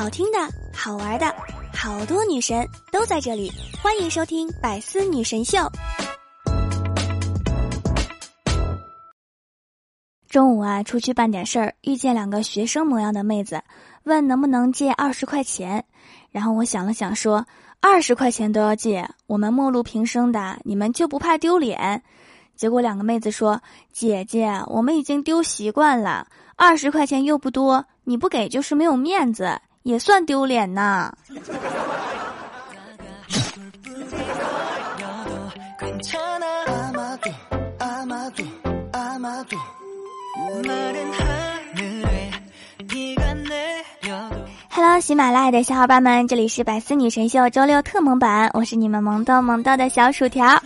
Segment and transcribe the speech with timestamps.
[0.00, 0.38] 好听的、
[0.72, 1.26] 好玩的，
[1.74, 3.52] 好多女神都在这里，
[3.82, 5.58] 欢迎收听《百思女神秀》。
[10.26, 13.62] 中午啊，出去办点事儿，遇见两个学生模样的妹子，
[14.04, 15.84] 问能不能借二十块钱。
[16.30, 17.46] 然后我想了想，说
[17.82, 22.02] 二十块钱都要借，我们陌路平生的，你们就不怕丢脸？
[22.56, 23.60] 结果两个妹子说
[23.92, 26.26] ：“姐姐，我们已经丢习惯了，
[26.56, 31.12] 二十块钱又不多，你不给就是没有面子，也算丢脸呐。”
[45.00, 50.62] 喜马拉雅的小伙伴们，这里是百思女神秀周六特萌版，我是你们萌逗萌逗的小薯条。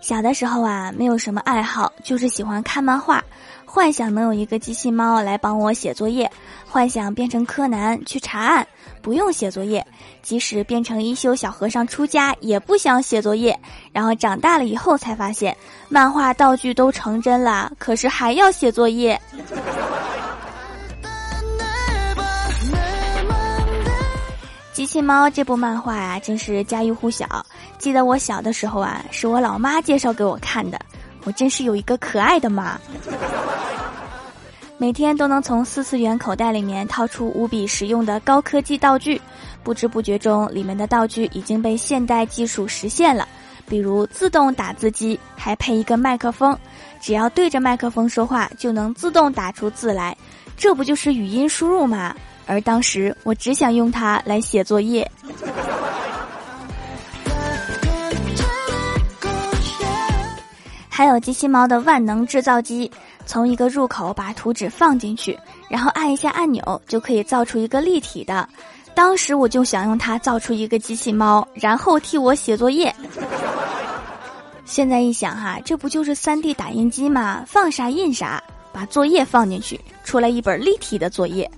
[0.00, 3.22] 小的时候啊，没有什么爱好，就是喜欢看漫画，
[3.70, 6.28] 幻想能有一个机器猫来帮我写作业，
[6.66, 8.66] 幻想变成柯南去查案，
[9.02, 9.82] 不用写作业；
[10.22, 13.56] 即使变成一休小和尚出家，也不想写作业。
[13.92, 15.54] 然后长大了以后才发现，
[15.90, 19.20] 漫画道具都成真了，可是还要写作业。
[24.72, 27.44] 机器猫这部漫画啊，真是家喻户晓。
[27.76, 30.80] 记得我小的时候啊，是我老妈介绍给我看的。
[31.24, 32.78] 我真是有一个可爱的妈。
[34.76, 39.20] 每天都能从四次元口袋里面掏出无比实用的高科技道具，
[39.64, 43.26] 不知不觉中，里面的道具已经被现代技术实现了。
[43.66, 46.56] 比如自动打字机，还配一个麦克风，
[47.00, 50.16] 只要对着麦克风说话，就能自动打出字来。
[50.56, 52.14] 这不就是语音输入吗？
[52.46, 55.10] 而当时我只想用它来写作业。
[60.98, 62.90] 还有机器猫的万能制造机，
[63.24, 68.48] 从一个入口把图纸放进去，然后按一下按钮就可以造出一个立体的。
[68.96, 72.92] 当时我就想用它造出一个机器猫，然后替我写作业。
[74.64, 77.44] 现在一想哈，这不就是三 D 打印机吗？
[77.46, 78.42] 放啥印啥，
[78.72, 81.48] 把作业放进去，出来一本立体的作业。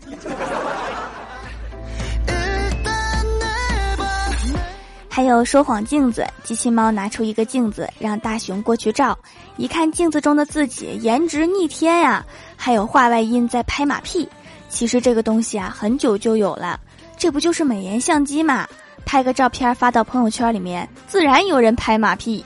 [5.20, 9.18] 还有说谎镜子，机器猫拿出一个镜子，让大熊过去照，
[9.58, 12.24] 一看镜子中的自己，颜值逆天呀！
[12.56, 14.26] 还有话外音在拍马屁，
[14.70, 16.80] 其实这个东西啊，很久就有了，
[17.18, 18.66] 这不就是美颜相机嘛？
[19.04, 22.42] 拍个照片发到朋友圈里面，自然有人拍马屁。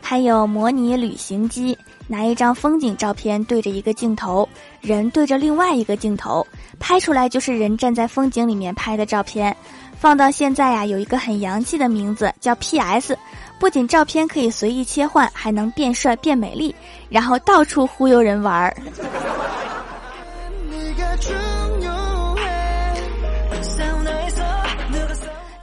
[0.00, 1.76] 还有模拟旅行机。
[2.12, 4.46] 拿一张风景照片对着一个镜头，
[4.82, 6.46] 人对着另外一个镜头，
[6.78, 9.56] 拍出来就是人站在风景里面拍的照片。
[9.98, 13.16] 放到现在呀，有一个很洋气的名字叫 PS，
[13.58, 16.74] 不仅照片可以随意切换，还能变帅变美丽，
[17.08, 18.76] 然后到处忽悠人玩儿。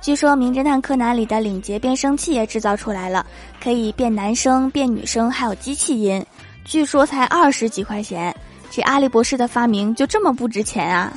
[0.01, 3.23] 据说《名侦探柯南》里的领结变声器也制造出来了，
[3.61, 6.25] 可以变男生、变女生，还有机器音。
[6.69, 8.33] 据说才二十几块钱，
[8.69, 11.11] 这阿笠博士的发明就这么不值钱啊！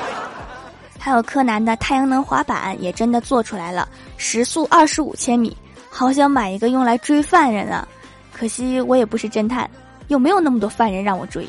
[1.00, 3.88] 还有柯南的太阳能滑板也真的做出来了，
[4.18, 5.56] 时速二十五千米，
[5.88, 7.88] 好想买一个用来追犯人啊！
[8.34, 9.66] 可惜我也不是侦探，
[10.08, 11.42] 又没有那么多犯人让我追。《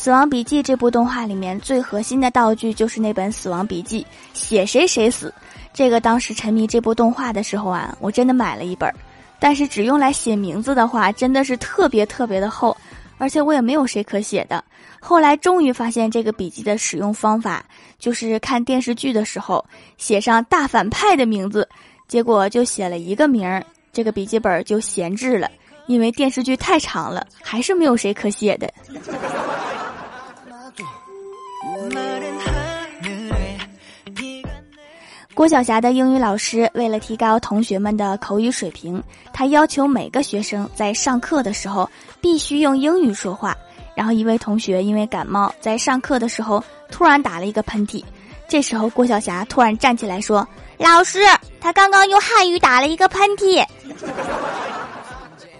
[0.00, 4.00] 死亡笔记》这部动画里面最核心的道具就是那本《死亡笔记》，
[4.32, 5.30] 写谁谁死。
[5.74, 8.90] 这个当时沉迷这部动画的时候啊，我真的买了一本，
[9.38, 12.74] 但是只用来写名字的话，真的是特别特别的厚，
[13.18, 14.64] 而且我也没有谁可写的。
[15.00, 17.62] 后来终于发现这个笔记的使用方法，
[17.98, 19.62] 就是看电视剧的时候
[19.98, 21.68] 写上大反派的名字，
[22.08, 23.62] 结果就写了一个名儿，
[23.92, 25.50] 这个笔记本就闲置了，
[25.90, 28.72] 因为电视剧太长了，还是没有谁可写的。
[35.34, 39.02] 郭晓霞的英语老师为了提高同学们的口语水平，
[39.32, 41.90] 他要求每个学生在上课的时候
[42.20, 43.52] 必须用英语说话。
[43.96, 48.04] 然后一位同学因为感冒，在上课的时候突然打了一个喷嚏。
[48.46, 50.46] 这时候郭晓霞突然站起来说
[50.78, 51.18] ：“老师，
[51.60, 53.66] 他刚刚用汉语打了一个喷嚏。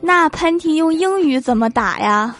[0.00, 2.34] 那喷嚏用英语怎么打呀？”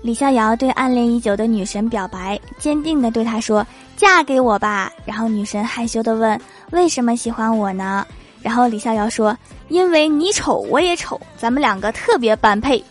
[0.00, 6.40] 李逍遥对暗恋已久的女神表白，坚定的对她说：“嫁给我吧。”然后女神害羞的问
[6.72, 8.06] ：“为什么喜欢我呢？”
[8.40, 9.36] 然后李逍遥说
[9.68, 12.82] ：“因为你丑，我也丑，咱们两个特别般配。”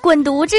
[0.00, 0.54] 滚犊子！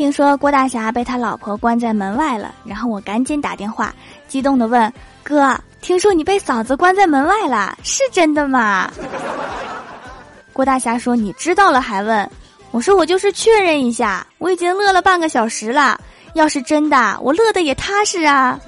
[0.00, 3.94] 听说郭大侠被他老婆关在门外了，然后我赶紧打电话，
[4.26, 4.90] 激动的问
[5.22, 8.90] 哥：“听说你被嫂子关在门外了，是真的吗？”
[10.54, 12.30] 郭大侠说：“你知道了还问？”
[12.72, 16.00] 我说：“我就是确认一下，我已经乐了半个小时了。
[16.32, 18.58] 要是真的，我乐的也踏实啊。”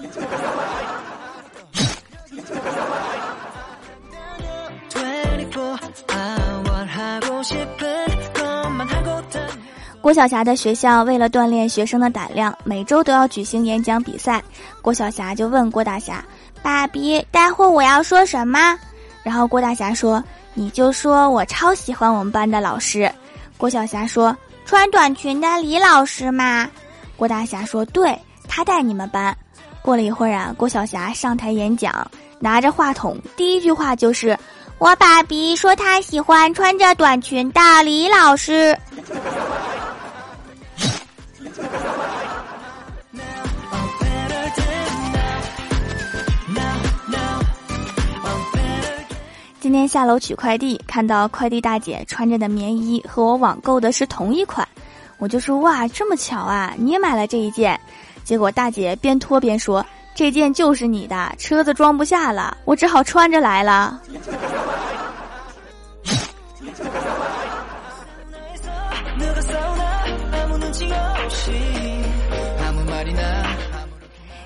[10.02, 14.43] 郭晓霞的学校为了锻炼学生的胆量，每周都要举行演讲比赛。
[14.82, 16.25] 郭晓霞就问郭大侠
[16.60, 18.76] ：“爸比，待会我要说什么？”
[19.22, 20.22] 然后郭大侠说
[20.54, 23.08] ：“你就说我超喜欢我们班的老师。”
[23.56, 26.69] 郭晓霞说：“穿短裙的李老师吗？”
[27.16, 28.19] 郭大侠说：“对，
[28.49, 29.34] 他带你们班。”
[29.82, 32.04] 过了一会儿啊，郭晓霞上台演讲，
[32.40, 34.37] 拿着话筒，第一句话就是
[34.78, 38.76] ：“我爸比说他喜欢穿着短裙的李老师。”
[49.62, 54.67] 今天下楼取快递，看到快递大姐穿着的棉衣和我网购的是同一款，
[55.19, 57.79] 我就说哇，这么巧啊，你也买了这一件。
[58.25, 59.87] 结果大姐边脱边说
[60.17, 64.03] ：“这件就是你的，车子装不下了，我只好穿着来了。”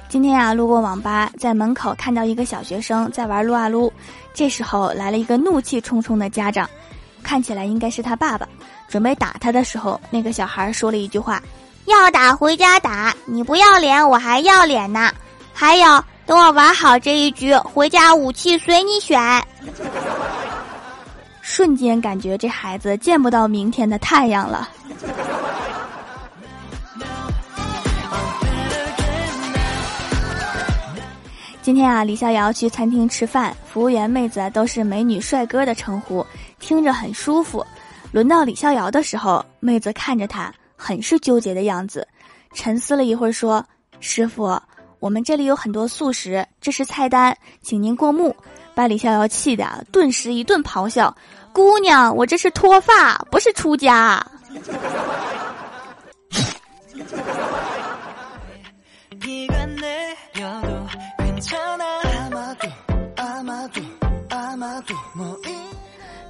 [0.09, 3.93] 今天啊，路过网吧，在门口看到一个小学生在玩撸啊撸。
[4.33, 6.69] 这时候来了一个怒气冲冲的家长，
[7.23, 8.49] 看起来应该是他爸爸，
[8.89, 11.43] 准备打他的时候，那个小孩说了一句话
[11.87, 15.11] ：“要打回家打，你不要脸，我还要脸呢。
[15.53, 19.21] 还有，等我玩好这一局，回家武器随你选。”
[21.43, 24.69] 瞬间感觉这孩子见不到明天的太阳了。
[31.67, 36.25] 今天啊，李逍遥去餐厅吃饭，服务员妹子都是美女帅哥的称呼，
[36.61, 37.67] 听着很舒服。
[38.13, 42.07] 轮到李逍遥的时候，妹子看着他，很是纠结的样子，
[42.55, 43.67] 沉思了一会儿说
[43.99, 44.57] ：“师傅，
[45.01, 48.33] 我们这里有很多素食，这是菜单，请您过目。”
[48.73, 51.13] 把李逍遥气的顿时一顿咆哮
[51.53, 54.25] ：“姑娘，我这是脱发，不是出家。”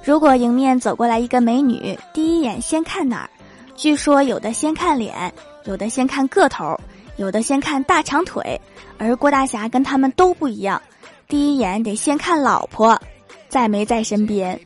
[0.07, 3.29] 如果迎面走过来一个美女，第一眼先看哪儿？
[3.75, 5.33] 据说有的先看脸，
[5.65, 6.79] 有的先看个头，
[7.17, 8.57] 有的先看大长腿，
[8.97, 10.81] 而郭大侠跟他们都不一样，
[11.27, 12.97] 第一眼得先看老婆，
[13.49, 14.57] 在没在身边。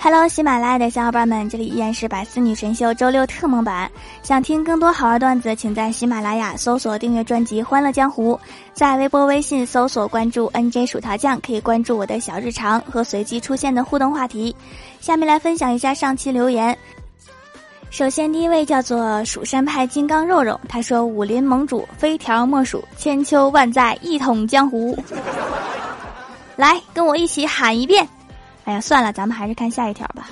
[0.00, 3.90] Hello，喜马拉雅的小伙伴们，这里依然是百思女神秀周六特蒙版。
[4.22, 8.34] 想听更多好玩段子，请在喜马拉雅搜索订阅专辑《欢乐江湖》，
[8.72, 14.54] 在微博、微信搜索关注 NJ 薯条酱，可以关注我的小日常和随机出现的互动话题。
[15.00, 16.78] 下面来分享一下上期留言。
[17.90, 24.96] 首先，第一位叫做蜀山派金刚肉肉，他说：“武林盟主非条莫属，千秋万载一统江湖。”
[26.54, 28.08] 来，跟我一起喊一遍。
[28.68, 30.28] 哎呀，算了，咱们还是看下一条吧。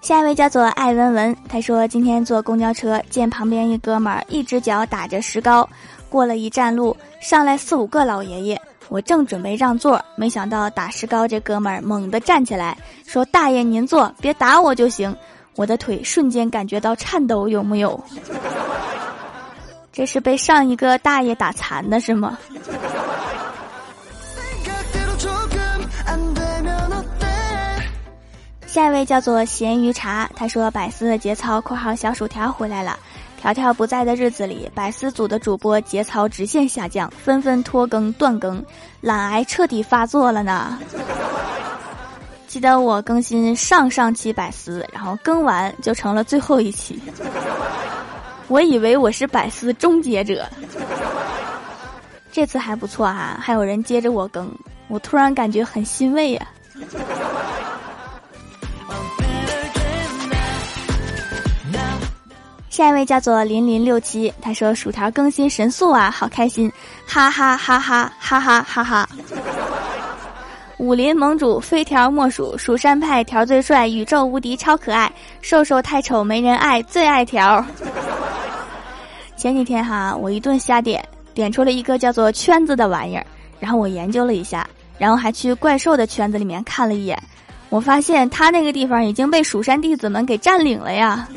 [0.00, 5.68] 下一位叫做艾文文，他说今天坐公交车，见旁边一哥们儿一只脚打着石膏，
[6.08, 15.12] 过了一站路，上来四五个老爷爷，我正准备让座，没想到打石膏这哥们儿猛地站起来，说：“大爷您坐，别打我就行。”
[15.56, 18.00] 我的腿瞬间感觉到颤抖，有木有？
[19.98, 22.38] 这是被上一个大爷打残的是吗？
[28.64, 32.96] 下一位叫做咸鱼茶，他说百思的节操（括号小薯条）回来了。
[33.40, 38.64] 条条不在的日子里，百思组的主播节操直线下降，纷纷拖更断更，
[39.00, 40.78] 懒癌彻底发作了呢。
[42.46, 47.02] 记得我更新上上期百思，然后更完就成了最后一期。
[48.48, 50.48] 我以为我是百思终结者，
[52.32, 54.50] 这次还不错哈，还有人接着我更，
[54.88, 56.48] 我突然感觉很欣慰呀。
[62.70, 66.72] 下一位叫做零零六七，他说薯条更新神速啊，好开心，
[67.06, 69.08] 哈哈哈哈哈哈哈哈。
[70.78, 77.64] 武林盟主非条莫属，蜀山派条最帅，宇宙无敌超可爱，瘦瘦太丑没人爱，最爱条。
[79.36, 81.04] 前几天哈，我一顿瞎点，
[81.34, 83.26] 点出了一个叫做圈子的玩意儿，
[83.58, 84.68] 然后我研究了一下，
[84.98, 87.20] 然后还去怪兽的圈子里面看了一眼，
[87.70, 91.28] 我发现他那个地方已经被蜀山弟子们给占领了呀。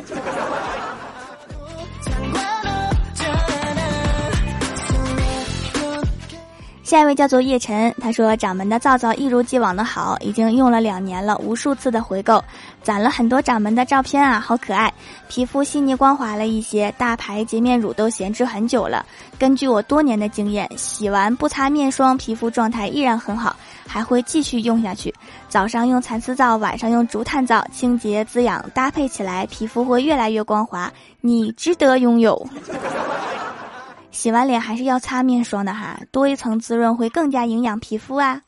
[6.92, 12.44] 下一位叫做叶晨，他说掌门的皂皂一如既往的好，已经用了两年了，无数次的回购，
[12.84, 14.94] 攒了很多掌门的照片啊，好可爱，
[15.30, 19.06] 皮肤细腻光滑了一些，大牌洁面乳都闲置很久了。
[19.40, 23.56] 根据我多年的经验，洗完不擦面霜，皮肤状态依然很好，
[23.88, 25.16] 还会继续用下去。
[25.48, 32.46] 早上用蚕丝皂，晚上用竹炭皂，清洁滋养搭配起来，皮肤会越来越光滑，你值得拥有。
[34.12, 38.42] 洗完脸还是要擦面霜的哈，多一层滋润会更加营养皮肤啊。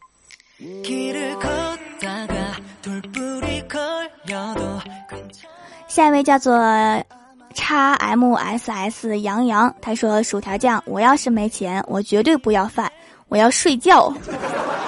[5.87, 6.57] 下一位叫做
[7.53, 12.91] 叉 M S S 杨洋，他说：“薯条酱，我要是没钱，我绝对不要饭，
[13.27, 14.13] 我要睡觉。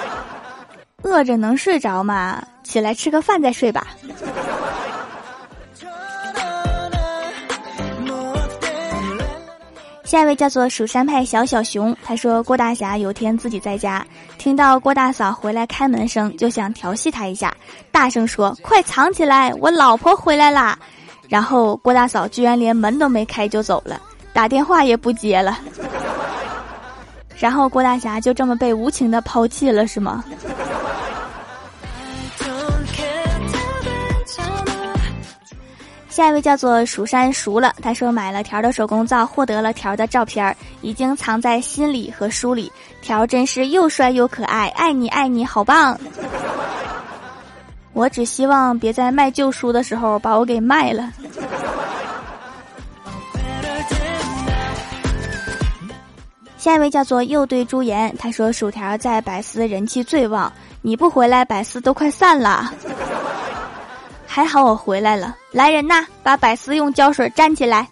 [1.04, 2.44] 饿着能睡着吗？
[2.64, 3.88] 起来吃个饭再睡吧。”
[10.16, 14.08] 下一位叫做蜀山派小小熊，他说郭大侠有天自己在家，
[14.38, 17.54] 听到郭大嫂回来开门声，就想调戏她一下，
[17.92, 20.80] 大声说：“快藏起来，我老婆回来啦！”
[21.28, 24.00] 然后郭大嫂居然连门都没开就走了，
[24.32, 25.60] 打电话也不接了。
[27.38, 30.24] 然后郭大侠就这么被无情的抛弃了，是吗？
[36.16, 42.72] 下一位叫做蜀山熟了，他说买了条的手工皂，获得了条的照片，已经藏在心里和书里。
[43.02, 46.00] 条真是又帅又可爱，爱你爱你好棒！
[47.92, 51.12] 我只希望别在卖旧书的时候把我给卖了。
[56.58, 60.50] 下一位叫做又对朱颜，他说薯条在百思人气最旺，
[60.82, 62.74] 你不回来百思都快散了。
[64.36, 67.88] 还好我回来了，来人呐，把百思用胶水粘起来。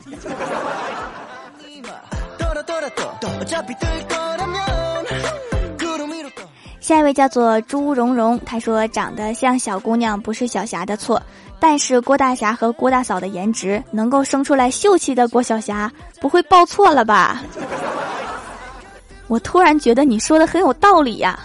[6.81, 11.23] 下一位叫做朱蓉蓉，她说长得像小姑娘不是小霞的错，
[11.61, 17.41] 但是郭大侠和郭大嫂的颜值能够生出来秀气的郭小霞，不会报错了吧？
[19.29, 21.39] 我突然觉得你说的很有道理呀。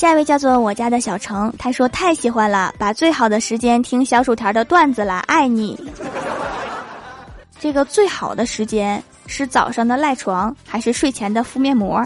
[0.00, 5.78] 下一位叫做我家的小程，他说太喜欢了，把最好的时间听小薯条的段子了，爱你。
[7.58, 12.02] 这个最好的时间是早上的赖床，还是睡前的敷面膜？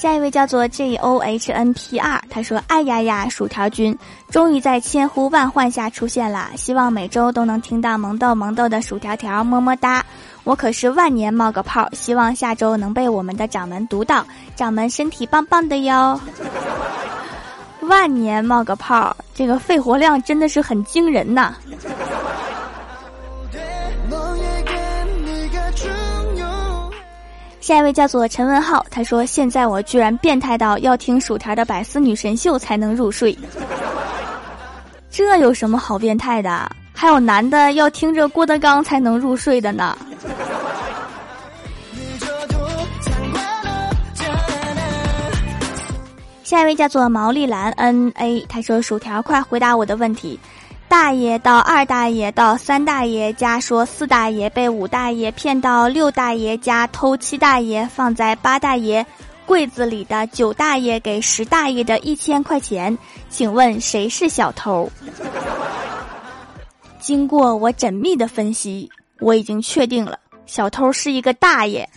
[0.00, 3.94] 下一位叫做 J O H N P 二他说：“哎呀呀，薯条君
[4.30, 10.02] 终于在千呼万唤下出现了，希望每周都能听到萌豆萌豆的薯条条，么么哒。”
[10.42, 14.24] 我可是万年冒个泡，希望下周能被我们的掌门读到。
[14.56, 16.18] 掌门身体棒棒的哟！
[17.82, 21.54] 万年冒个泡，这个肺活量真的是很惊人呐。
[27.60, 33.36] 下一位叫做陈文浩，他说：“现在我居然变态到要听薯条的百思女神秀才能入睡，
[35.10, 36.68] 这有什么好变态的？
[36.94, 39.96] 还有男的要听着郭德纲才能入睡的呢。”
[46.42, 50.40] 下一位叫做毛利兰 N A，他说：“薯条，快回答我的问题。
[50.90, 59.06] 大爷到二大爷到三大爷家说四大爷被五大爷骗到六大爷家偷七大爷放在八大爷
[59.46, 64.90] 柜子里的九大爷给十大爷的一千块钱，请问谁是小偷？”
[66.98, 71.88] 经过我缜密的分析，我已经确定了，小偷是一个大爷。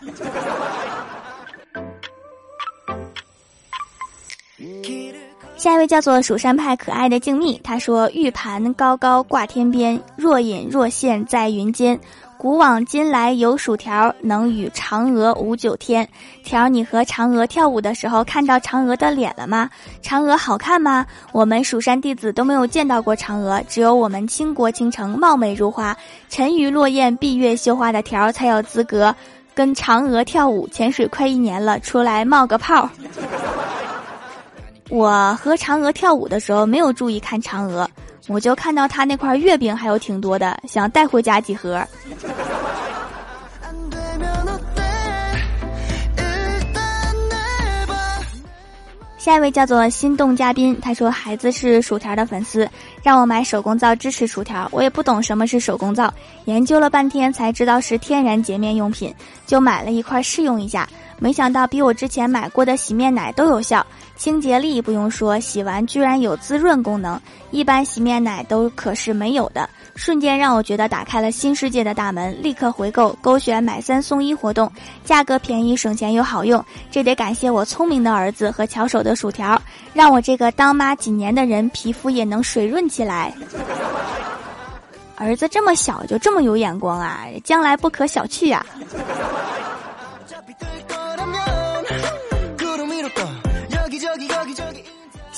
[5.64, 11.98] 下一位叫做蜀山派可爱的静谧，他说：“玉盘高高挂天边，若隐若现在云间。
[12.38, 16.06] 古往今来有薯条，能与嫦娥舞九天。
[16.44, 19.70] 条，你和嫦娥跳舞的时候看到嫦娥的脸了吗？
[20.02, 21.06] 嫦娥好看吗？
[21.32, 25.96] 我们蜀山弟子都没有见到过嫦娥，只有我们倾国倾城、貌美如花、
[26.28, 29.16] 沉鱼落雁、闭月羞花的条才有资格
[29.56, 30.68] 跟嫦娥跳舞。
[30.68, 32.90] 潜水快一年了，出来冒个泡。”
[34.94, 37.90] 我和嫦娥跳舞的时候没有注意看嫦娥，
[38.28, 41.84] 我就看到他那块月饼还有挺多的，想带回家几盒。
[49.18, 52.70] 下一位叫做心动嘉宾，他说孩子是薯条的粉丝，
[53.02, 54.70] 让我买手工皂支持薯条。
[54.72, 56.14] 我也不懂什么是手工皂，
[56.46, 59.12] 研究了半天才知道是天然洁面用品，
[59.48, 60.88] 就买了一块试用一下。
[61.18, 63.86] 没想到比我之前买过的洗面奶都有效，
[64.24, 67.20] 清洁力不用说，洗完居然有滋润功能，
[67.52, 69.70] 一般洗面奶都可是没有的。
[69.96, 74.72] 瞬间让我觉得打开了新世界的大门，立刻回购，勾选买三送一活动，
[75.04, 79.62] 价格便宜，省钱又好用，这得感谢我聪明的儿子和巧手的薯条，
[79.94, 83.34] 让我这个当妈几年的人皮肤也能水润起来。
[85.18, 88.66] 儿子这么小就这么有眼光啊，将来不可小觑啊！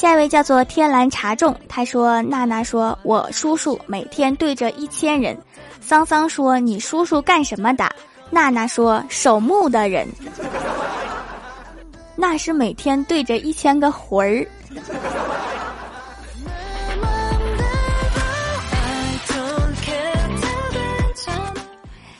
[0.06, 5.36] 下一位叫做天蓝茶众，他说：“娜娜说，我叔叔每天对着一千人。”
[5.82, 7.90] 桑桑说：“你叔叔干什么的？”
[8.30, 10.08] 娜娜说：“守墓的人。
[12.16, 14.46] ”那是每天对着一千个魂儿。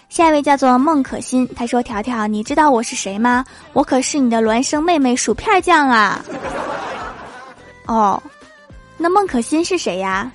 [0.10, 3.46] 下一位叫做孟可心，他说：“条条，你知道我是谁吗？
[3.74, 6.26] 我可是你的孪生妹妹薯片酱啊。”
[7.88, 8.22] 哦，
[8.98, 10.32] 那孟可欣是谁呀？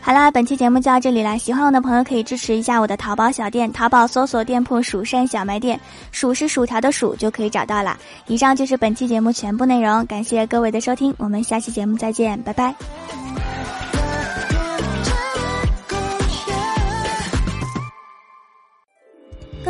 [0.00, 1.36] 好啦，本期节目就到这里啦！
[1.36, 5.78] 喜欢我的朋友可以支持一下我的淘宝小店，淘宝搜索店铺“蜀山小卖店”，
[6.12, 7.98] 蜀是薯条的蜀就可以找到啦。
[8.26, 12.74] 以上就是本期节目全部内容，感谢各位的收听，我们下期节目再见，拜拜。